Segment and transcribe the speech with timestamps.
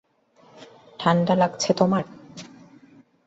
[0.99, 2.03] ঠান্ডা লাগছে তোমার?